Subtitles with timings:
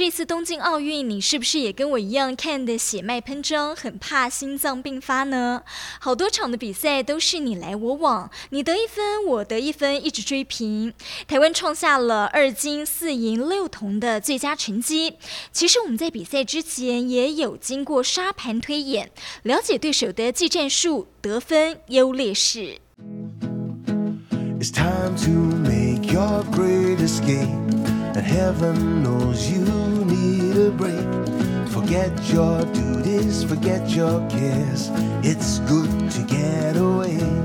[0.00, 5.62] 这次东京奥运，你是不是也跟我一样看的血脉喷张，很怕心脏病发呢？
[6.00, 10.94] 好多场的比赛都是你来我往，你得一分，我得一分，一直追平。
[11.28, 15.16] 台湾创下了二金四银六铜的最佳成绩。
[15.52, 19.10] 其实我们在比赛之前也有经过沙盘推演，
[19.42, 22.78] 了解对手的技战术、得分优劣势。
[24.58, 25.30] It's time to
[25.68, 27.50] make your great escape.
[28.12, 29.64] And heaven knows you
[30.76, 31.06] break.
[31.68, 34.90] Forget your duties, forget your cares.
[35.22, 37.39] It's good to get away.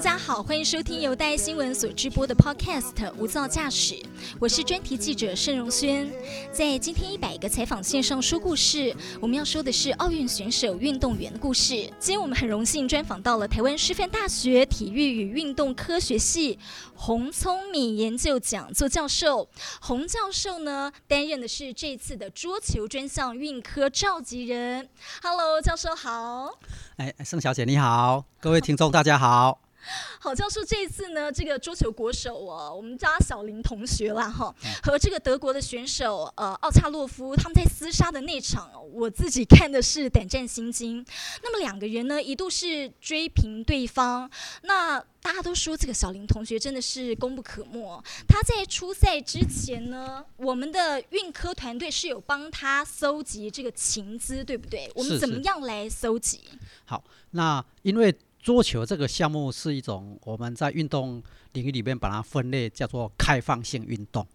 [0.00, 3.96] 大家好，欢迎收听由大新闻所直播的 Podcast《无噪驾驶》，
[4.38, 6.10] 我是专题记者盛荣轩。
[6.50, 11.74] 在今天一百个采访线上说故事，我们要说的是奥运选手、运动员的故事。
[11.98, 16.58] 今天我们很荣幸专访到了台湾师范大学体育与运动科学系
[16.94, 19.50] 洪聪敏研究讲座教授。
[19.82, 24.88] 洪教授呢，担任的是这次的桌球专项运科召集人。
[25.22, 26.58] Hello，教授好。
[26.96, 29.60] 哎，盛小姐你好，各位听众大家好。
[30.20, 41.04] 好，教授这一次呢，这个桌球国手哦，我们叫他小林同学啦哈，和这个德国的选手呃奥恰洛夫他们在厮杀的那场，我自己看的是胆战心惊。
[41.42, 44.30] 那么两个人呢，一度是追平对方。
[44.62, 48.02] 那大家都说这个小林同学真的是功不可没。
[48.26, 54.90] 他在初赛之前呢，我们的运科团队是有帮他搜集这个情资，对不对？
[54.94, 56.40] 我们怎么样来搜集？
[56.84, 57.02] 好，
[57.32, 64.26] 那因为桌球这个项目是一种我们在运动领域里面把它分类叫做开放性运动。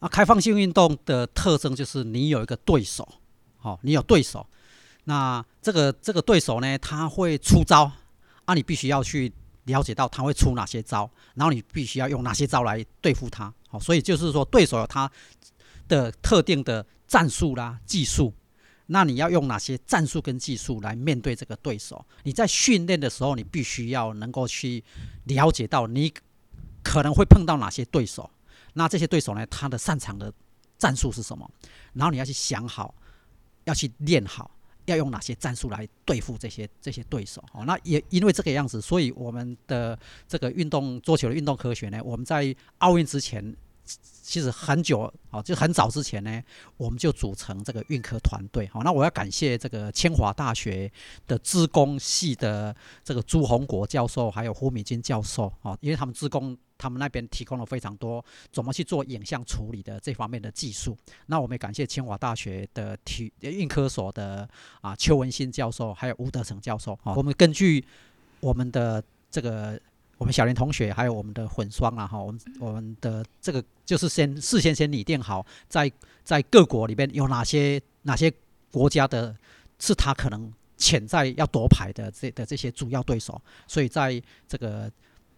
[0.00, 3.06] 那开放性运动的特征就是你有一个对手，
[3.58, 4.46] 好、你有对手，
[5.04, 7.90] 那这个这个对手呢，他会出招，
[8.46, 9.32] 啊，你必须要去
[9.64, 13.52] 了解到他会出哪些招，然后你必须要用哪些招来对付他。
[13.68, 15.10] 好、所以就是说对手有他
[15.86, 18.32] 的特定的战术啦、技术，
[18.92, 22.04] 那你要用哪些战术跟技术来面对这个对手？
[22.24, 24.82] 你在训练的时候，你必须要能够去
[25.26, 26.12] 了解到你
[26.82, 28.28] 可能会碰到哪些对手，
[28.74, 30.32] 那这些对手呢，他的擅长的
[30.76, 31.48] 战术是什么？
[31.92, 32.92] 然后你要去想好，
[33.62, 34.50] 要去练好，
[34.86, 37.40] 要用哪些战术来对付这些这些对手。
[37.52, 39.96] 哦，那也因为这个样子，所以我们的
[40.26, 43.56] 这个运动桌球的运动科学呢，我们在奥运之前。
[44.22, 46.40] 其实很久哦，就很早之前呢，
[46.76, 48.66] 我们就组成这个运科团队。
[48.68, 50.90] 好，那我要感谢这个清华大学
[51.26, 60.96] 的资工系的这个朱宏国教授，还有胡敏君教授哦，因为他们资工他们那边提供了非常多怎么去做影像处理的这方面的技术。
[61.26, 64.48] 那我们也感谢清华大学的体运科所的
[64.80, 66.96] 啊邱文新教授，还有吴德成教授。
[67.02, 67.84] 啊，我们根据
[68.38, 69.80] 我们的这个。
[70.20, 75.90] 我们小林同学还有我们的混双啊，哈，我们我们的这个就是先事先先拟定好，在
[76.22, 78.30] 在各国里边有哪些哪些
[78.70, 79.34] 国家的，
[79.78, 84.92] 是他可能潜在要夺牌的这的这些主要对手，所以在这个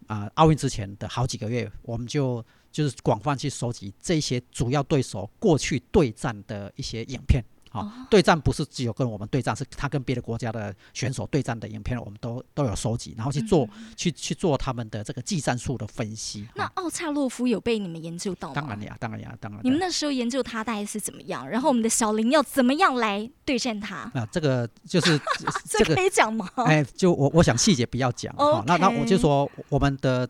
[0.07, 7.41] 啊奥运之前的好几个月，我们就就是广泛去收集这些主要对手过去对战的一些影片。
[7.73, 13.67] 好、对战不是只有跟我们对战，是他跟别的国家的选手对战的影片，我们都都有收集，然后去做、
[13.97, 16.47] 去去做他们的这个技战术的分析。
[16.55, 18.53] 那奥恰洛夫有被你们研究到吗？
[18.53, 19.59] 当然呀，当然呀，当然。
[19.63, 21.49] 你们那时候研究他大概是怎么样？
[21.49, 24.11] 然后我们的小林要怎么样来对战他？
[24.13, 25.17] 啊，这个就是
[25.67, 26.47] 这这个可以讲吗？
[26.57, 30.29] 哎，就我我想细节不要讲哈、那那我就说我们的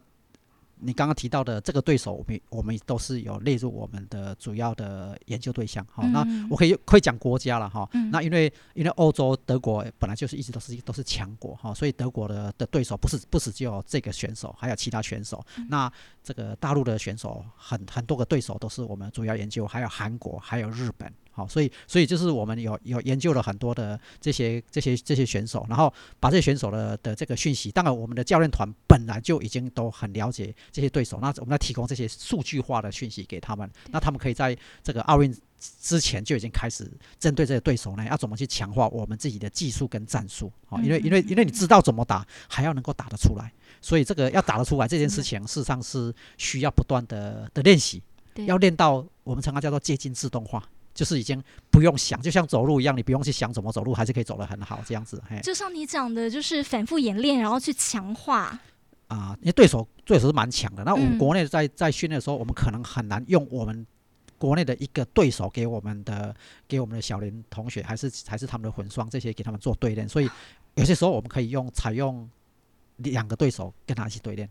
[0.84, 8.12] 你刚刚提到的这个对手，我们我们都是有列入我们的主要的研究对象好、那嗯我可以可以讲国家了哈、嗯。
[8.12, 15.44] 那因为因为欧洲德国本来就是一直都是都是强国哈、所以德国的的对手不是不是只有这个选手，还有其他选手。
[15.58, 15.68] 嗯。
[15.70, 15.92] 那
[16.24, 35.36] 这个大陆的选手很很多个对手都是我们主要研究，还有韩国，还有日本好，所以所以就是我们有有研究了很多的这些这些这些选手，然后把这些选手的的这个讯息，当然我们的教练团本来就已经都很了解这些对手，那我们要提供这些数据化的讯息给他们，那他们可以在这个奥运
[35.82, 36.88] 之前就已经开始
[37.20, 43.52] 针对这些对手呢，要怎么去强化我们自己的技术跟战术，好，因为因为因为你知道怎么打，还要能够打得出来，
[43.82, 48.04] 所以这个要打得出来这件事情，事实上是需要不断的的练习。
[48.48, 55.22] 要练到我们称它叫做接近自动化，就是已经不用想，就像走路一样，你不用去想怎么走路，还是可以走得很好这样子。
[55.28, 58.60] 嘿，就像你讲的，就是反复演练，然后去强化。
[59.08, 60.84] 啊，因为对手对手是蛮强的。
[60.84, 63.86] 那我们国内在在训练的时候，我们可能很难用我们
[64.38, 66.36] 国内的一个对手给我们的
[66.68, 70.08] 给我们的小林同学，还是还是他们的混双这些给他们做对练。
[70.10, 70.30] 所以
[70.76, 72.28] 有些时候我们可以用采用
[72.98, 74.50] 两个对手跟他一起对练。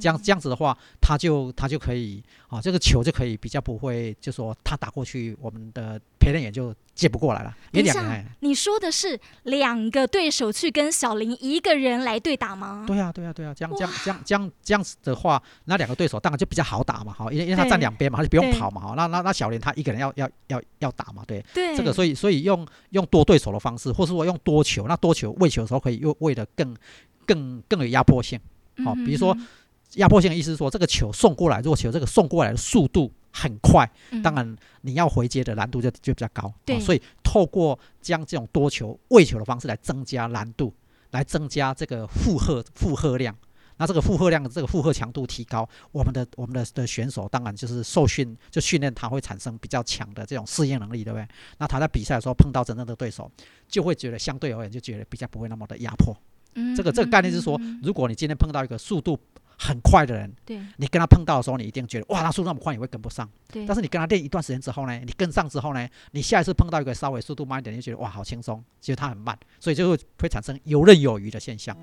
[0.00, 7.54] 这样这样子的话，他就他就可以啊，这个球就可以比较不会，就说他打过去，我们的陪练员就接不过来了。
[7.72, 12.84] 等一下，你说的是两个对手去跟小林一个人来对打吗？
[12.86, 26.76] 对啊，对啊，对啊，这样这样这样这样这样子的话，那两个对手当然就比较好打嘛，哈，因为因为他站两边嘛，他就不用跑嘛，好，那那那小林他一个人要要要要打嘛，对，对，这个所以所以用用多对手的方式，或是说用多球，那多球喂球的时候可以又喂的更
[27.26, 28.38] 更更有压迫性，
[28.84, 29.36] 好，比如说。
[29.94, 33.90] 压迫性的意思是说，这个球送过来，如果球这个送过来的速度很快，
[34.22, 36.52] 当然你要回接的难度就就比较高。
[36.64, 40.74] 对，所以透过将这种多球喂球的方式来增加难度，
[41.12, 43.34] 来增加这个负荷负荷量。
[43.78, 51.28] 那这个负荷量的这个负荷强度提高，我们的我们的的选手当然就是受训就训练，他会产生比较强的这种适应能力，对不对？
[51.58, 53.30] 那他在比赛的时候碰到真正的对手，
[53.68, 56.16] 就会觉得相对而言就觉得比较不会那么的压迫。
[56.54, 59.18] 嗯，这个这个概念是说，如果你今天碰到一个速度。
[59.58, 63.28] 很快的人，对，你跟他碰到的时候，你一定觉得哇，他速度那么快，你会跟不上。
[63.50, 68.62] 对，但是你跟他练一段时间之后呢，你跟上之后呢，你下一次碰到一个稍微速度慢一点，你就觉得哇，好轻松。
[68.80, 71.76] 其实他很慢，所以就会会产生游刃有余的现象。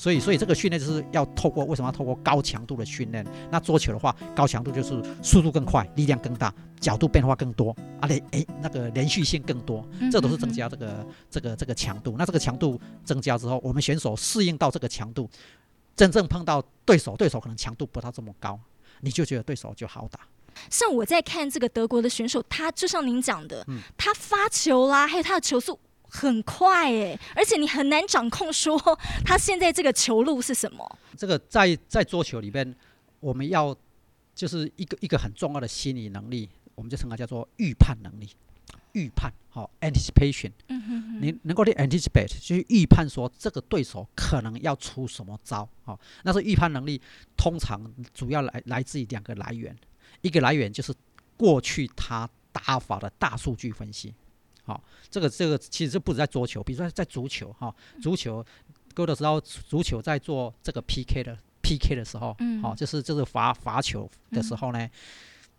[0.00, 3.22] 所以，所以这个训练就是要透过为什么要透过高强度的训练？
[3.50, 6.50] 那桌球的话，高强度就是速度更快，力量更大，
[6.80, 12.14] 角度变化更多，而且诶，那个连续性更多，这都是增加这个这个这个强度。
[12.16, 15.28] 那这个强度增加之后，我们选手适应到这个强度，
[15.94, 18.58] 真正碰到对手，对手可能强度不到这么高，
[19.02, 20.20] 你就觉得对手就好打。
[20.70, 23.66] 像我在看这个德国的选手，他就像您讲的，
[23.98, 25.78] 他发球啦，还有他的球速。
[26.10, 28.76] 很快哎，而且你很难掌控，说
[29.24, 30.98] 他现在这个球路是什么？
[31.16, 32.74] 这个在在桌球里边，
[33.20, 33.74] 我们要
[34.34, 38.28] 就是一个一个很重要的心理能力，我们就称它叫做预判能力。
[38.92, 40.50] 预判好，anticipation。
[40.66, 41.22] 嗯哼哼。
[41.22, 45.68] 你能够去 anticipate，就是预判说这个对手可能要出什么招。
[45.84, 47.00] 好，那是预判能力，
[47.36, 47.80] 通常
[48.12, 49.76] 主要来来自于两个来源，
[50.22, 50.92] 一个来源就是
[51.36, 54.12] 过去他打法的大数据分析。
[54.70, 54.80] 好，
[55.10, 58.44] 这个这个其实不止在桌球，比如说在足球哈，足球，
[58.94, 64.88] 哥的时候，足球在做这个 PK 的 PK 的时候，嗯，好，就是就是罚罚球的时候呢，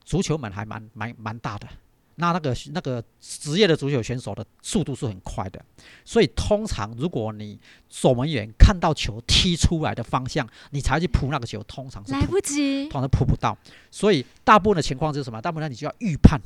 [0.05, 1.67] 足球门还蛮蛮蛮大的，
[2.15, 5.61] 那那个那个职业的足球选手的速度是很快的，
[6.05, 7.59] 所以通常如果你
[7.89, 13.57] 守门员看到球踢出来的方向，你才去扑那个球，通常是来不及，通常扑不到，
[13.91, 15.41] 所以大部分的情况是什么？
[15.41, 16.39] 大部分你就要预判。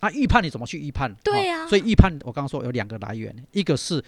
[0.00, 1.14] 那预判你怎么去预判？
[1.22, 4.02] 对呀，所以预判我刚刚说有两个来源，一个是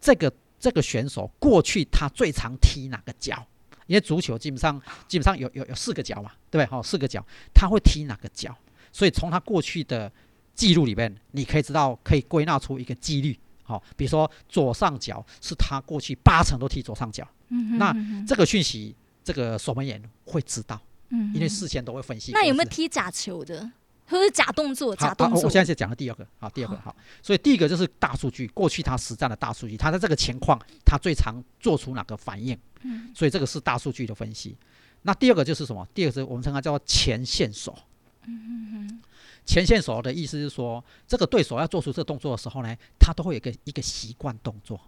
[0.00, 3.46] 这个这个选手过去他最常踢哪个脚，
[3.86, 6.70] 因为足球基本上基本上有有有四个脚嘛，对不对？
[6.70, 8.56] 好，四个脚他会踢哪个脚？
[8.92, 10.10] 所以从他过去的
[10.54, 13.38] 记录里面，你可以知道可以归纳出一个几率。
[13.62, 20.80] 好，比如说左上角是他过去八成都踢左上角，嗯哼那这个讯息这个守门员会知道，
[21.10, 22.32] 嗯，因为事先都会分析。
[22.32, 23.70] 那有没有踢假球的？
[24.08, 25.42] 或是假动作，假动作。
[25.42, 26.96] 我现在就讲了第二个，好，第二个好。
[27.22, 32.58] 所以第一个就是大数据，过去他实战的大数据，他在这个情况，他最常做出哪个反应？
[32.82, 34.56] 嗯，所以这个是大数据的分析。
[35.02, 35.86] 那第二个就是什么？
[35.92, 37.76] 第二个是我们称它叫做前线手。
[38.24, 39.00] 嗯嗯嗯。
[39.44, 44.80] 前线手的意思是说，这个对手要做出这个动作的时候呢，他都会有一个一个习惯动作，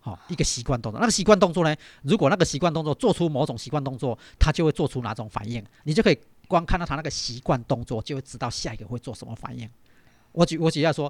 [0.00, 1.00] 好，一个习惯动作。
[1.00, 6.18] 那个习惯动作呢，如果那个习惯动作做出某种习惯动作，他就会做出哪种反应，你就可以。
[6.48, 9.68] 光看到他那个习惯动作，就会知道下一个会做什么反应。
[10.32, 11.08] 我举我举下说，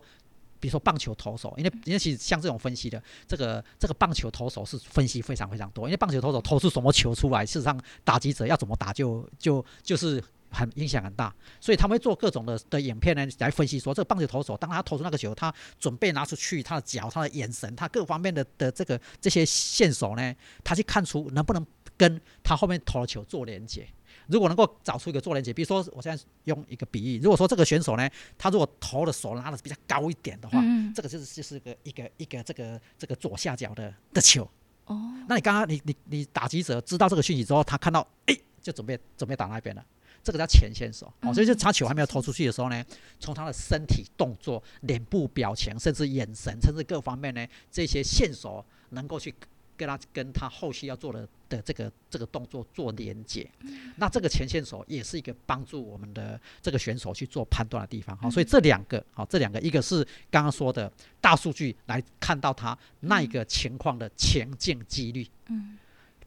[0.61, 5.87] 比如说棒球投手，因为因为其实像这种分析的，这个这个棒球投手是分析非常非常多。
[5.87, 21.64] 因为棒球投手投出什么球出来，事实上打击者要怎么打就就就是很影响很大，所以他们会做各种的的影片呢，来分析说这个棒球投手，当他投出那个球，他准备拿出去，他的脚、他的眼神、他各方面的的这个这些线索呢，他去看出能不能
[21.97, 23.87] 跟他后面投的球做连接。
[24.28, 28.08] 如果能够找出一个做连接，比如说我现在用一个比喻，如果说这个选手呢，
[28.38, 34.49] 他如果投的手拉的比较高一点的话，嗯这个就是就是个一个一个这个这个左下角的的球。
[34.87, 39.85] 哦，那你刚刚你你你打击者知道这个讯息之后，他看到哎，就准备准备打那边了。
[40.23, 42.85] 这个叫前线手哦，所以就他球还没有投出去的时候呢，
[43.18, 49.32] 从他的身体动作、脸部表情，甚至眼神，甚至各方面呢，这些线索能够去
[49.78, 53.49] 跟他跟他后续要做的的这个这个动作做连接。
[53.97, 58.16] 那这个前线手也是一个帮助我们的这个选手去做判断的地方。
[58.18, 65.78] 好，所以这两个好，这两个一个是刚刚说的大数据来看到他那一个情况的前进几率，嗯，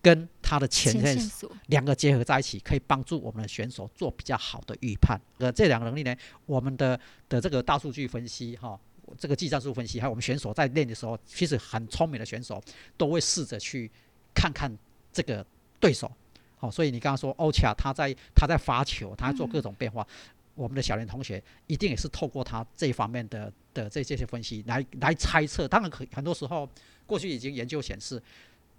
[0.02, 5.20] 跟他的前前线线索，两个结合在一起，可以帮助我们的选手做比较好的预判。
[5.38, 6.16] 呃，这两个能力呢，
[6.46, 8.80] 我们的的这个大数据分析哈，
[9.18, 12.62] 这个技战术分析，还有我们选手在练的时候，其实很聪明的选手
[12.98, 13.90] 都会试着去
[14.34, 14.72] 看看
[15.12, 15.46] 这个
[15.80, 16.12] 对手。
[16.58, 20.06] 好、所以你刚刚说欧恰他在他在发球，他做各种变化。
[20.54, 25.68] 我们的小林同学一定也是透过他这一方面的的这这些分析来来猜测。
[25.68, 26.70] 当然可很多时候，
[27.08, 28.22] 过去已经研究显示，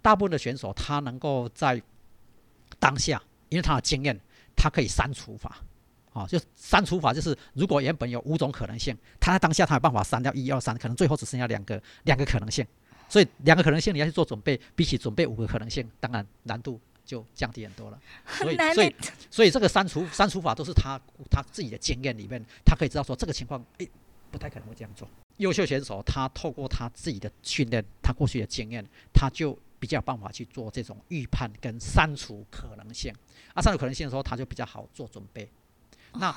[0.01, 1.81] 大部分的选手他能够在
[2.79, 4.17] 当下，因为他的经验，
[4.55, 5.61] 他可以删除法，
[6.13, 12.65] 啊，就删除法就是如果原本有五种可能性，他在当下他有办法删掉一二三，可能最后只剩下两个两个可能性，
[13.09, 17.99] 所以两个可能性你要去做准备，比起准备五个可能性，当然难度就降低很多了。
[18.27, 18.95] 所以所以
[19.31, 20.99] 所以这个删除删除法都是他
[21.31, 23.89] 他自己的经验里面，他可以知道说这个情况，诶，
[24.29, 25.07] 不太可能会这样做。
[25.37, 33.11] 优秀选手他透过他自己的训练，他过去的经验，他就比较有办法去做这种预判跟删除可能性。
[33.55, 35.49] 啊，删除可能性的时候，他就比较好做准备。
[36.15, 36.35] 那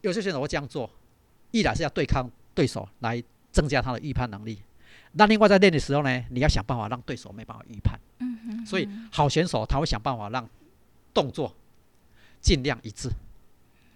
[0.00, 0.90] 有些选手会这样做，
[1.50, 4.58] 一来是要对抗对手，来增加他的预判能力。
[5.12, 7.98] 那另外在练的时候呢，你要想办法让对手没办法预判。
[8.18, 10.48] 嗯哼，所以好选手他会想办法让
[11.12, 11.54] 动作
[12.40, 13.10] 尽量一致，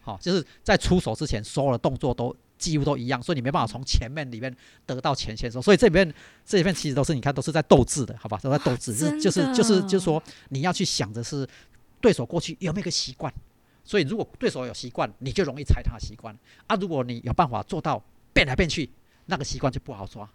[0.02, 4.54] 好、就是在出手之前所有的动作都几乎都一样，所以你没办法从前面里面
[4.84, 5.60] 得到前线手。
[5.60, 8.38] 所以这里面这里面其实都是你看都是在斗智的，好吧？
[8.42, 11.48] 都在斗智，就是就是就是说你要去想的是
[12.00, 13.32] 对手过去有没有一个习惯，
[13.86, 16.74] 所以如果对手有习惯，你就容易猜他的习惯啊。
[16.76, 18.02] 如果你有办法做到
[18.34, 18.90] 变来变去，
[19.26, 20.28] 那个习惯就不好抓。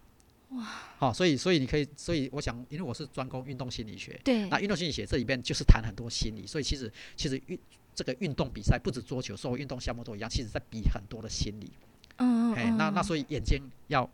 [0.52, 0.64] 哇，
[0.98, 7.60] 好，所以所以你可以，所以我想，因为我是专攻运动心理学，对，那运动心理学这里边就是谈很多心理，所以其实其实运
[7.94, 11.72] 这个运动比赛不止桌球，所有运动项目都一样，其实在比很多的心理。
[12.18, 14.10] 嗯，哎、那那嗯所以眼睛要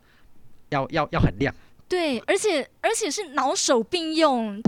[0.70, 1.54] 要要要很亮。
[1.88, 4.60] 对，而且而且是脑手并用。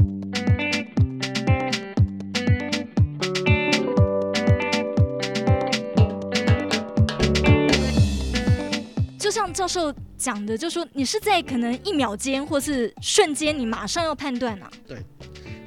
[9.30, 14.68] 就像教授讲的，就说你是在可能一秒间或是瞬间，你马上要判断啊。
[14.88, 14.98] 对，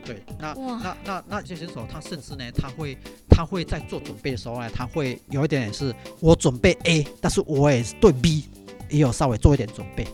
[0.03, 2.97] 对那哇那那那有些选手他甚至呢，他会
[3.29, 8.49] 他会在做准备的时候呢，他会有一点点是我准备 A，但是我也是对 B
[8.89, 10.05] 也有稍微做一点准备。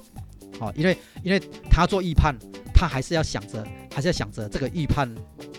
[0.59, 1.41] 好、因为因为
[1.71, 2.35] 他做预判，
[2.71, 5.09] 他还是要想着，还是要想着这个预判，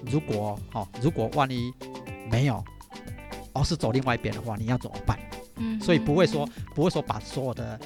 [0.09, 1.73] 如果哦，如果万一
[2.30, 2.62] 没有，
[3.52, 5.18] 哦是走另外一边的话，你要怎么办？
[5.60, 7.78] 嗯，所以不会说不会说把所有的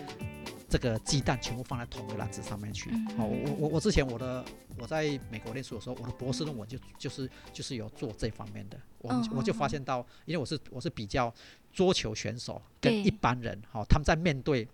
[0.68, 2.90] 这个鸡蛋全部放在同一个篮子上面去。
[2.90, 3.06] 嗯。
[3.18, 4.44] 好、我我我之前我的
[4.78, 11.32] 我在美国念书的时候，我的博士论文就就是就是有做这方面的，我我就发现到，因为我是我是比较
[11.72, 14.66] 桌球选手跟一般人，好、他们在面对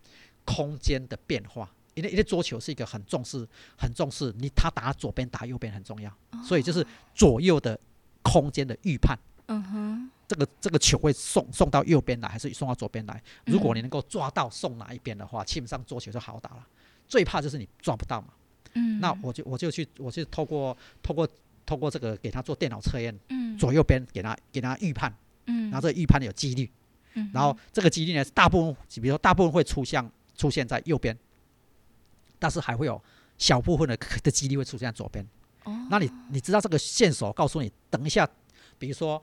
[0.44, 1.70] 空间的变化。
[1.94, 6.10] 因为因为桌球是一个很重视很重视你他打左边打右边很重要，
[6.42, 7.78] 所以就是左右的
[8.22, 9.18] 空间的预判。
[9.48, 13.20] 嗯哼，这个这个球会送送到右边来，还是送到左边来？
[13.46, 16.64] 如果嗯你能够抓到送哪一边的话，基本上桌球就好打了。
[17.08, 18.28] 最怕就是你抓不到嘛。
[18.74, 21.28] 嗯，那我就我就去我就透过透过
[21.66, 25.12] 透过这个给他做电脑测验，嗯左右边给他给他预判，
[25.46, 26.70] 嗯，然后这个预判有几率，
[27.14, 31.18] 嗯然后这个几率呢，大部分比如说大部分会出现出现在右边，
[32.38, 33.02] 但是还会有
[33.36, 35.26] 小部分的的几率会出现在左边。
[35.64, 38.28] 哦那你你知道这个线索告诉你，等一下，
[38.78, 39.20] 比如说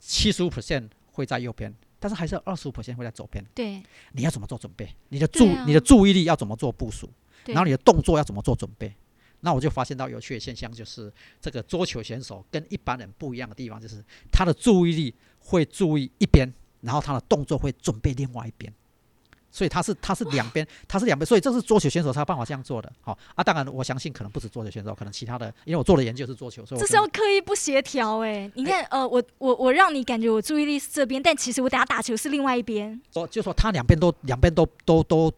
[0.00, 3.80] 七十五 percent 会在右边，但是还是二十五 percent 会在左边，对
[4.12, 4.88] 你要怎么做准备？
[5.10, 7.08] 你的注、啊你的注意力要怎么做部署？
[7.44, 8.92] 然后你的动作要怎么做准备？
[9.40, 18.72] 那我就发现到有趣的现象，就是这个桌球选手跟一般人不一样的地方，就是他的注意力会注意一边，然后他的动作会准备另外一边。
[19.50, 22.90] 所以他是他是两边，他是两边，所以这是桌球选手才有办法这样做的。
[23.00, 28.50] 好啊，当然我相信可能不止桌球选手，可能其他的，因为我做的研究是桌球，所以这是要刻意不协调哎。
[28.54, 33.00] 你看，呃，我我我让你感觉我注意力是这边，但其实我等下打球是另外一边。
[33.12, 35.32] 说就说他两边都两边都都都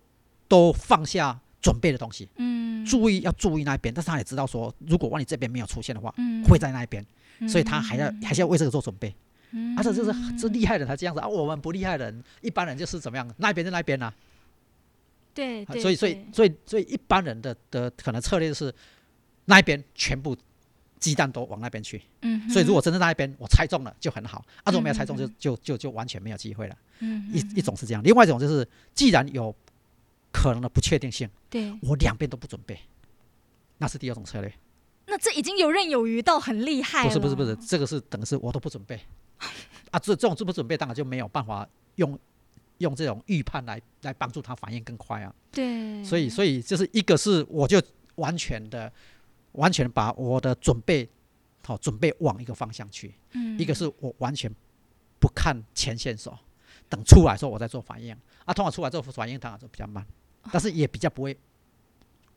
[0.46, 7.04] 都放下准备的东西，嗯，注意要注意那一边，但是他也知道说，如果万一这边没有出现的话，嗯会在那一边，
[7.48, 9.14] 所以他还要还是要为这个做准备。
[9.52, 14.12] 嗯啊，这就是这厉害的人才这样子啊，我们不厉害的人，一般人就是怎么样，那一边就那一边啊。
[15.34, 18.74] 对对，所以所以所以所以一般人的的可能策略是
[19.46, 20.36] 那一边全部
[20.98, 22.02] 鸡蛋都往那边去。
[22.20, 26.76] 嗯，所以如果真的那一边我猜中了就很好，啊，如果没有猜中就嗯就就就完全没有机会了。
[26.98, 29.54] 嗯一一种是这样，另外一种就是既然有
[30.30, 32.78] 可能的不确定性，对，我两边都不准备，
[33.78, 34.52] 那是第二种策略。
[35.06, 37.08] 那这已经游刃有余到很厉害了。
[37.08, 39.00] 不是不是不是，这个是等于是我都不准备
[39.90, 42.18] 啊，这这种不准备当然就没有办法用
[42.78, 45.34] 用这种预判来来帮助他反应更快啊。
[45.50, 47.80] 对，所以所以就是一个是我就
[48.16, 48.92] 完全的
[49.52, 51.08] 完全把我的准备
[51.64, 54.50] 好、准备往一个方向去，嗯一个是我完全
[55.20, 56.36] 不看前线手，
[56.88, 60.04] 等出来的时候我再做反应啊，通常出来之后反应当然就比较慢，
[60.50, 61.36] 但是也比较不会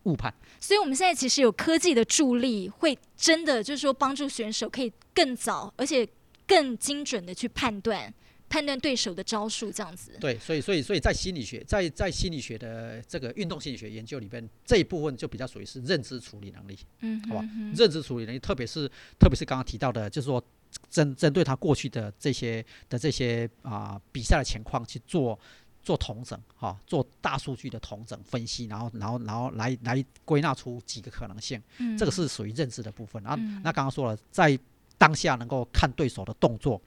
[0.04, 0.32] 误判。
[0.60, 6.08] 所以我们现在其实有科技的助力，会真的就是说帮助选手可以更早而且
[6.48, 8.14] 更精准的去判断
[8.48, 10.16] 判断对手的招数，这样子。
[10.20, 18.88] 对，所以所以所以在心理学，在在心理学的这个运动心理学研究里边，这一部分就比较属于是认知处理能力，嗯哼，好吧认知处理能力，特别是
[19.20, 20.44] 特别是刚刚提到的，就是说
[20.90, 25.38] 针针对他过去的这些的这些啊、比赛的情况去做
[25.82, 33.22] 做统整，哈、做大数据的统整分析，然后然后然后来来归纳出几个可能性，嗯这个是属于认知的部分。
[33.24, 34.58] 然后、嗯那刚刚说了，在
[34.98, 36.82] 当下能够看对手的动作，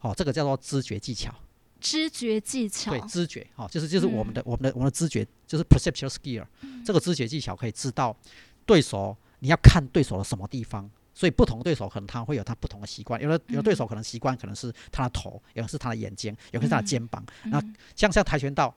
[0.00, 1.34] 哦、这个叫做知觉技巧。
[1.80, 2.90] 知觉技巧。
[2.90, 4.34] 对，知觉，哦、就是就是我们嗯。
[4.34, 6.44] 的、我们的我们的知觉，就是 perceptual skill，、
[6.84, 8.16] 这个知觉技巧可以知道
[8.64, 17.22] 对手你要看对手的什么地方，所以不同对手可能他会有他不同的习惯，有的有的对手可能习惯可能是他的头，有的是他的眼睛，有的是他的肩膀。
[17.44, 17.74] 那嗯。
[17.94, 18.74] 像像跆拳道，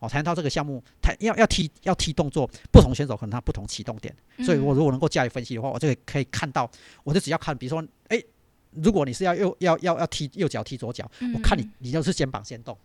[0.00, 4.14] 哦，跆拳道这个项目，他要要踢要踢动作，不同选手可能他不同启动点，
[4.44, 6.68] 所以嗯我如果能够加以分析的话，我就可以看到，
[7.04, 8.20] 我就只要看，比如说，哎，
[8.72, 12.76] 如果你是要右要要要踢右脚踢左脚，我看你嗯你就是肩膀先动，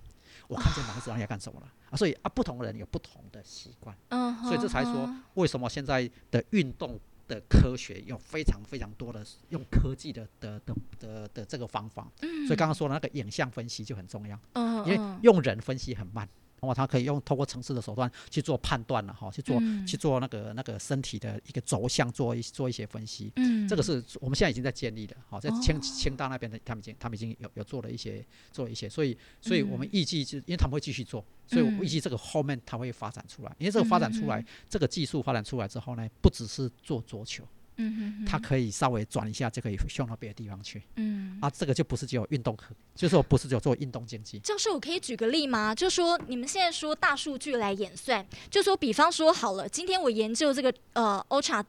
[0.48, 1.96] 我看肩膀就知道你要干什么了啊。
[1.96, 12.12] 所以啊，不同的人有不同的习惯，嗯哼，所以这才说为什么现在的运动的科学有非常非常多的用科技的的的的的这个方法。
[12.22, 16.28] 嗯所以刚刚说的那个影像分析就很重要，嗯因为用人分析很慢。
[16.62, 19.86] 哦，他可以用透过城市的手段去做判断了哈，去做、嗯。
[19.86, 23.32] 去做那个那个身体的一个轴向做一做一些分析。
[23.36, 23.68] 嗯。
[23.68, 31.80] 这个是我们现在已经在建立的，好，在清哦清大那边的，他们已经他们已经有有做了一些做了一些，所以所以我们嗯预计就因为他们会继续做，所以我嗯。
[31.82, 34.46] 预计这个后面它会发展出来，因为这个发展出来，嗯。
[34.70, 37.44] 这个技术发展出来之后呢，不只是做桌球，
[37.78, 40.82] 嗯哼哼它可以稍微转一下就可以送到别的地方去。
[40.96, 41.38] 嗯。
[41.42, 45.74] 啊，这个就不是只有运动课，就是我不是只有做运动竞技，教授，我可以举个例吗？
[45.76, 51.64] 就说你们现在说大数据来演算，就说比方说好了，今天我研究这个呃 Ultra。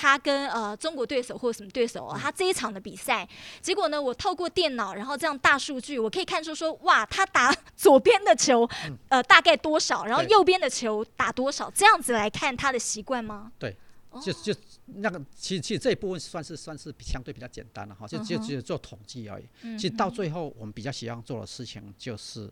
[0.00, 3.28] 他跟呃中国对手或者什么对手哦，他这一场的比赛，
[3.60, 8.64] 结果呢，我透过电脑，然后这样大数据，我可以看出说，哇，他打左边的球，
[9.08, 13.50] 呃，大概多少，然后右边的球打多少，这样子来看他的习惯吗？
[13.58, 13.70] 对。
[13.70, 13.74] 哦，
[14.22, 14.54] 就就
[14.86, 19.44] 那个其实其实这一部分算是算是比相对比较简单了哈，就就只有做统计而已。
[19.62, 22.50] 嗯其实到最后，我们比较希望做的事情就是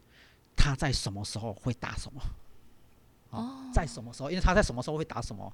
[0.55, 2.21] 他在什么时候会打什么，
[3.31, 5.51] 哦，在什么时候，因为他在什么时候会打什么，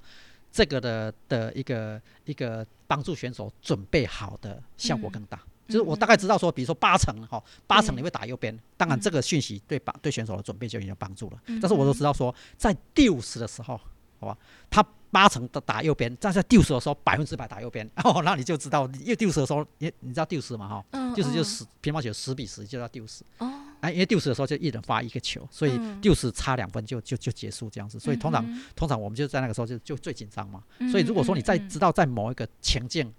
[0.51, 5.41] 这个的的一个一个帮助选手准备好的效果更大。
[5.69, 11.41] 就是我大概知道说，比如说八成哈，八成你会打右边，当然这个讯息对帮对选手的准备就已经有帮助了。
[11.47, 13.81] 但是我都知道说，在第五十的时候，
[14.19, 14.37] 好吧，
[14.69, 23.21] 他八成的打右边，但是在 deuce 的时候百分之百打右边， 哦，那你就知道，因为 deuce 的时候，你你知道 deuce 嘛哈，嗯嗯就是就十乒乓球十比十就叫 deuce。
[23.39, 28.01] 哦，哎，因为 deuce 的时候就一人发一个球，所以嗯 deuce 差两分就就就结束这样子。
[28.01, 30.63] 所以通常、嗯通常我们就在那个时候就就最紧张嘛。
[30.79, 33.13] 嗯所以如果说你在知道在某一个情境，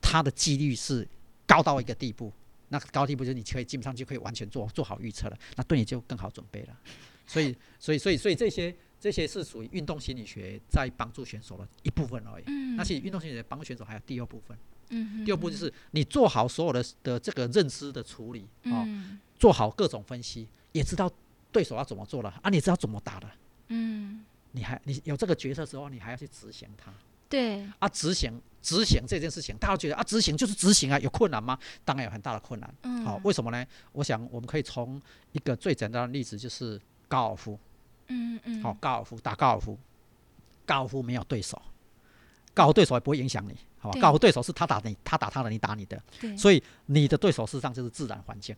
[0.00, 1.06] 它的几率是
[1.44, 2.32] 高到一个地步，
[2.68, 6.76] 那高的地步就是你可以基本上就可以完全做做好预测了，那对你就更好准备了。
[7.26, 12.44] 所以所以所以所以这些这些是属于运动心理学在帮助选手的一部分而已。
[12.46, 14.56] 嗯那其实运动心理学帮助选手还有第二部分，
[14.90, 18.86] 嗯哼第二步就是你做好所有的的这个认知的处理啊、
[19.38, 21.10] 做好各种分析，也知道
[21.52, 23.30] 对手要怎么做了啊，你知道怎么打的，
[23.68, 26.92] 嗯，你还你有这个决策之后，你还要去执行它
[27.28, 31.58] 对，啊，执行执行这件事情，大家都觉得啊，执行就是执行啊，有困难吗？
[31.84, 32.74] 当然有很大的困难。
[32.82, 33.66] 嗯，好、为什么呢？
[33.92, 35.00] 我想我们可以从
[35.32, 37.58] 一个最简单的例子，就是高尔夫。
[38.08, 39.78] 嗯嗯，好、高尔夫打高尔夫，
[40.64, 41.60] 高尔夫没有对手，
[42.54, 44.00] 高尔夫对手也不会影响你，好吧？
[44.00, 48.54] 高尔夫对手是他打你，他打他的，你打你的，对，所以你的对手事实上就是自然环境，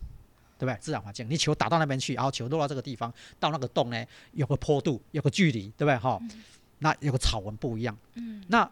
[0.58, 0.78] 对不对？
[0.80, 5.96] 自然环境，你球打到那边去，然后球落到这个地方，到那个洞呢，有个坡度，有个距离，对不对？
[5.98, 6.20] 哈、
[6.78, 7.96] 那有个草纹不一样。
[8.14, 8.70] 嗯那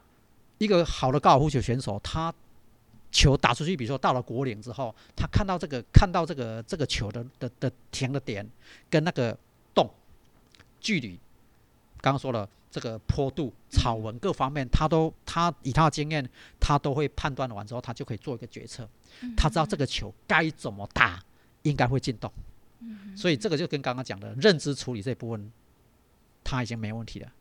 [0.58, 2.32] 一个好的高尔夫球选手，他
[3.12, 8.48] 球打出去，比如说到了果岭之后，他看到这个看到这个这个球的的的停的点
[8.88, 9.36] 跟那个洞
[10.80, 11.18] 距离，
[12.00, 16.28] 刚刚说了这个坡度、草纹各方面，他都他以他的经验，
[16.60, 18.88] 他都会判断完之后，他就可以做一个决策。
[19.36, 21.22] 他知道这个球该怎么打，
[21.62, 22.30] 应该会进洞。
[23.16, 25.50] 所以这个就跟刚刚讲的认知处理这部分，
[26.44, 27.32] 他已经没问题了。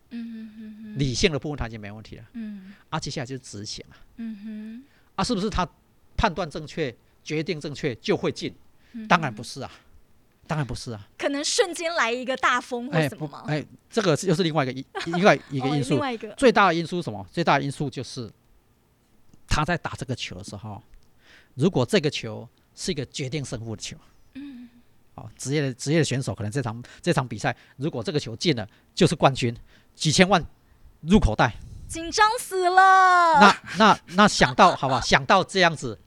[0.96, 2.24] 理性的部分他已经没问题了。
[2.34, 3.96] 嗯啊，接下来就是执行了。
[4.16, 5.68] 嗯啊，是不是他
[6.16, 8.56] 判断正确、决定正确就会进？
[8.94, 9.70] 哼，当然不是啊，
[10.48, 11.08] 当然不是啊。
[11.18, 13.44] 可能瞬间来一个大风或哎不什么吗？
[13.48, 14.86] 哎，这个又是另外一个因
[15.18, 16.00] 另外一个哦因素另。
[16.00, 17.26] 外一个，最大的因素是什么？
[17.32, 18.32] 最大的因素就是
[19.48, 20.82] 他在打这个球的时候，
[21.54, 23.96] 如果这个球是一个决定胜负的球，
[24.34, 24.68] 嗯，
[25.16, 29.56] 哦，职业的职业的选手可能这场这场比赛，如果这个球进了，就是冠军，
[29.96, 30.44] 几千万
[31.02, 31.56] 入口袋。
[31.88, 33.40] 紧张死了。
[33.40, 35.98] 那那那想到好吧，想到这样子，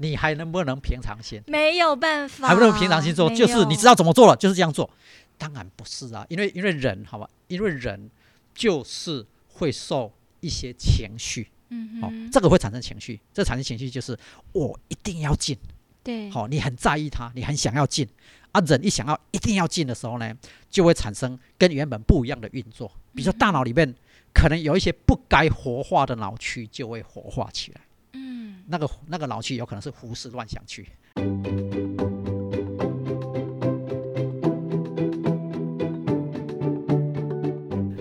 [0.00, 1.42] 你还能不能平常心？
[1.46, 4.88] 没有办法，还不能平常心做，就是你知道怎么做了，就是这样做。
[5.36, 8.10] 当然不是啊，因为因为人好吧，因为人
[8.54, 10.10] 就是会受
[10.40, 14.18] 一些情绪，哦嗯哼，，这个会产生情绪，这产生情绪就是
[14.52, 15.56] 我一定要进，
[16.02, 18.08] 对，好、你很在意他，你很想要进。
[18.52, 18.60] 啊。
[18.62, 20.34] 人一想要一定要进的时候呢，
[20.70, 23.94] 就会产生跟原本不一样的运作，比如说大脑里面
[24.34, 27.80] 可能有一些不该活化的脑区就会活化起来，
[28.12, 30.86] 嗯那个那个老区有可能是胡思乱想区。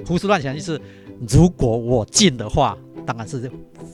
[0.05, 0.81] 胡思乱想就是，
[1.27, 3.51] 如果我进的话，当然是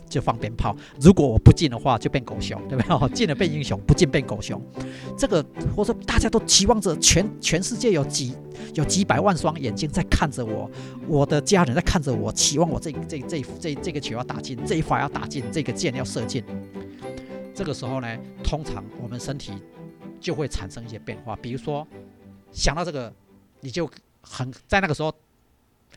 [0.09, 3.09] 就放鞭炮；如果我不进的话，就变狗熊，对不对？
[3.13, 4.61] 进了变英雄，不进变狗熊。
[5.17, 5.43] 这个
[5.75, 8.35] 或者说大家都期望着全全世界有几
[8.73, 10.69] 有几百万双眼睛在看着我，
[11.07, 16.43] 我的家人在看着我，期望我这这这这这个球要打进，这一发要打进，这个箭要射进。
[17.53, 19.53] 这个时候呢，通常我们身体
[20.19, 21.87] 就会产生一些变化，比如说
[22.51, 23.13] 想到这个，
[23.61, 23.89] 你就
[24.21, 25.13] 很在那个时候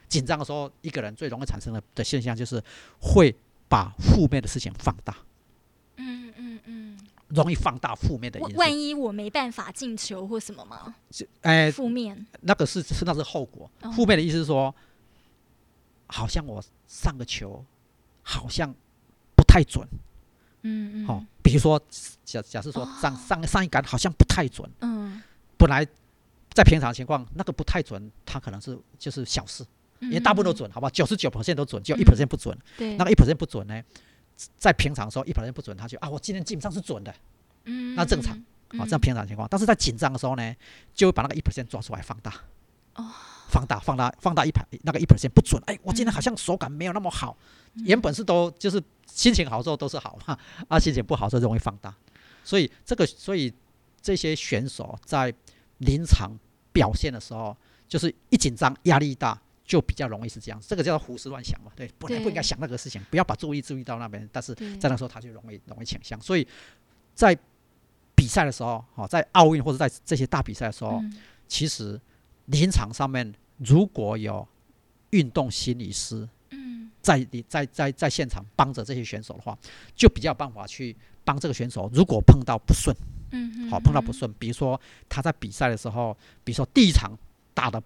[0.08, 2.62] 紧张的时候，一个人最容易产生的的现象就是
[3.00, 3.34] 会
[3.68, 5.14] 把负面的事情放大，
[5.96, 8.56] 嗯嗯嗯，容易放大负面的因素。
[8.56, 10.94] 万万一我没办法进球或什么吗？
[11.42, 13.70] 哎，负面，那个是是那是后果。
[13.82, 13.90] 哦。
[13.92, 14.74] 负面的意思是说，
[16.06, 17.64] 好像我上个球
[18.22, 18.74] 好像
[19.36, 19.86] 不太准，
[20.62, 21.78] 嗯嗯，好、比如说
[22.24, 25.22] 假假设说上上上一杆好像不太准，嗯，
[25.58, 25.86] 本来
[26.54, 29.64] 在平常情况那个不太准，它可能是就是小事，
[30.00, 32.56] 因为大部分都准，好吧，九十九都准，只有一 percent 不准。
[32.76, 33.82] 对，那个一 percent 不准呢，
[34.56, 37.12] 在平常的时候一 percent 不准，他就啊，我今天基本上是准的，
[37.64, 38.36] 嗯那正常，
[38.78, 39.48] 啊，这样平常情况。
[39.50, 40.54] 但是在紧张的时候呢，
[40.94, 42.32] 就会把那个一 percent 抓出来放大，
[42.94, 43.04] 哦，
[43.48, 47.36] 放大放大放大一排那个一 percent 不准，哎，我今天好像手感没有那么好，
[47.84, 51.92] 原本是都就是心情好的时候都是好嘛，啊，心情不好的时候容易放大，
[52.44, 53.52] 所以这个所以
[54.00, 55.34] 这些选手在
[55.78, 56.30] 临场
[56.72, 57.56] 表现的时候，
[57.88, 59.40] 就是一紧张压力大。
[59.68, 64.74] 就比较容易是这样，这个叫做胡思乱想嘛，对，本来不应该想那个事情，不要把注意注意到那边，但是对。
[64.78, 66.48] 在那时候他就容易容易倾向，所以
[67.14, 67.38] 在
[68.14, 71.14] 比赛的时候，哦，在奥运或者在这些大比赛的时候，嗯。
[71.46, 72.00] 其实
[72.46, 74.46] 临场上面如果有
[75.10, 76.90] 运动心理师嗯。
[77.02, 79.56] 在你在在在现场帮着这些选手的话，
[79.94, 81.90] 就比较有办法去帮这个选手。
[81.92, 82.94] 如果碰到不顺，
[83.32, 87.16] 嗯，好碰到不顺，比如说他在比赛的时候，比如说第一场
[87.54, 87.82] 打的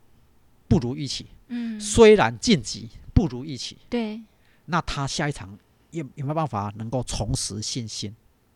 [0.67, 4.21] 不如预期，嗯，虽然晋级不如预期，对，
[4.65, 5.57] 那他下一场
[5.91, 8.15] 有有没有办法能够重拾信心？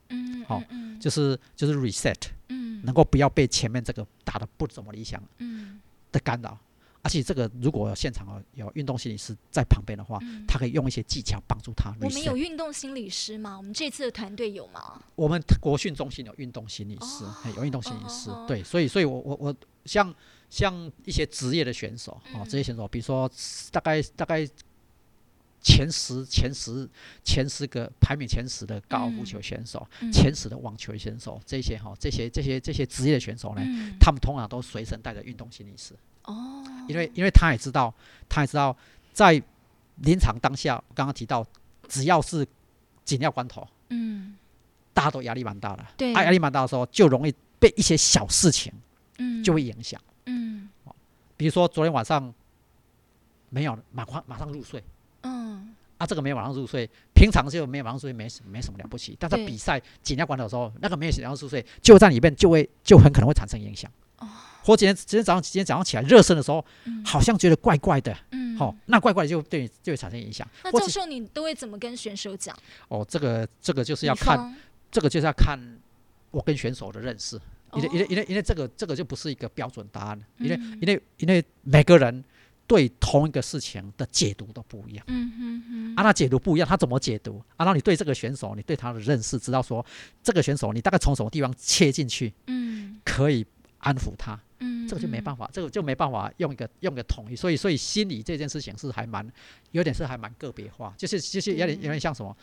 [0.09, 2.17] 嗯，好嗯，就是就是 reset，
[2.49, 5.81] 嗯，能够不要被前面这个打的不怎么理想嗯，
[6.11, 6.59] 的干扰。
[7.03, 12.37] 而且这个如果现场有有运动心理师在旁边的话，嗯他可以用一些技巧帮助他我们有。
[12.37, 13.57] 运动心理师吗？
[13.57, 15.01] 我们这次的团队有吗？
[15.15, 20.15] 我们国训中心有运动心理师，嘿有运动心理师对，所以所以我我我像
[20.51, 22.49] 像一些职业的选手哦，嗯。
[22.49, 23.31] 职业选手，比如说
[23.71, 24.47] 大概大概
[25.63, 26.89] 前十前十
[27.25, 30.13] 前十个排名前十的高尔夫球选手，嗯。
[30.13, 35.95] 前十的网球选手，这些哈这些这些这些职业的选手呢，嗯，他们通常都随身带着运动心理师，
[36.25, 37.93] 哦，因为因为他也知道，
[38.29, 38.77] 他也知道
[39.13, 39.43] 在
[39.97, 41.47] 临场当下，刚刚提到，
[41.89, 42.47] 只要是
[43.05, 44.37] 紧要关头，嗯。
[44.95, 46.15] 大家都压力蛮大的，对。
[46.15, 48.73] 啊，压力蛮大的时候，就容易被一些小事情
[49.19, 50.01] 嗯，就会影响。
[50.27, 50.69] 嗯
[51.37, 52.33] 比如说昨天晚上
[53.51, 54.83] 没有马上马上入睡
[55.23, 63.91] 嗯，啊，这个没有马上入睡，平常就没有马上入睡没什没什么了不起，但在比赛紧要关头的时候，那个没有马上入睡，就在里面就会就很可能会产生影响。
[64.19, 64.29] 哦
[64.65, 70.45] 或今天今天早上今天早上起来热身的时候，嗯好像觉得怪怪的，嗯，好、那怪怪的就对你就会产生影响。
[70.65, 72.53] 那教授，你都会怎么跟选手讲？
[72.89, 74.57] 哦，这个这个就是要看，
[74.91, 75.57] 这个就是要看
[76.33, 77.41] 我跟选手的认识，
[77.75, 78.07] 因为因为哦。
[78.11, 82.25] 因为因为这个这个就不是一个标准答案，因为嗯因为因为每个人
[82.67, 85.05] 对同一个事情的解读都不一样。
[85.09, 87.43] 嗯哼哼，啊，那解读不一样，他怎么解读？
[87.57, 89.85] 啊，那你对这个选手，你对他的认识，知道说
[90.23, 93.01] 这个选手你大概从什么地方切进去，嗯。
[93.05, 93.47] 可以
[93.79, 95.21] 安抚他，嗯，这个就没。
[95.21, 99.25] 办法，这个就没办法用一个用一个统一，所以所以心理这件事情是还蛮
[99.71, 102.37] 有点是还蛮个别化，就是就是有点有点像什么，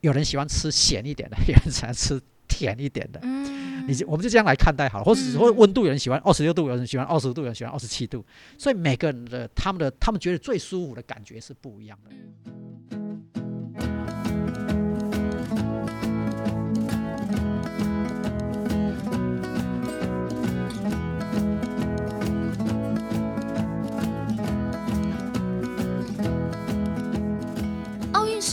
[0.00, 5.38] 有人喜欢吃咸一点的，有人喜欢吃甜一点的，嗯，你就我们就这样来看待好了，或者嗯。
[5.38, 8.24] 或者温度有人喜欢二十六度，有人喜欢二十度，有人喜欢二十七度，
[8.56, 13.03] 所以每个人的他们的他们觉得最舒服的感觉是不一样的。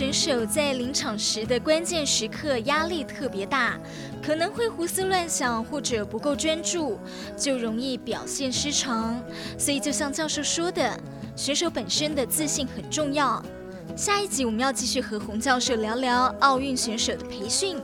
[0.01, 3.79] 选手在临场时的关键时刻压力特别大，
[4.19, 6.97] 可能会胡思乱想或者不够专注，
[7.37, 9.23] 就容易表现失常。
[9.59, 10.99] 所以，就像教授说的，
[11.35, 13.45] 选手本身的自信很重要。
[13.95, 17.77] 下一集我们要继续和洪教授聊聊奥运选手的培训。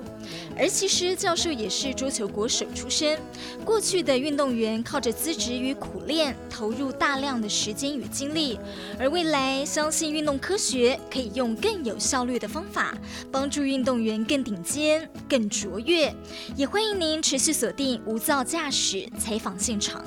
[0.57, 3.19] 而其实教授也是桌球国手出身，
[3.63, 8.59] 过去的运动员靠着资质与苦练，投入大量的时间与精力，
[8.99, 12.97] 而未来相信运动科学可以用更有效率的方法，
[13.31, 16.13] 帮助运动员更顶尖、更卓越。
[16.55, 20.03] 也欢迎您持续锁定无噪驾驶采访现场。